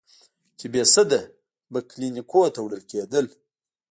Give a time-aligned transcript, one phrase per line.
[0.59, 1.21] چې بېسده
[1.71, 3.25] به کلينيکو ته وړل کېدل.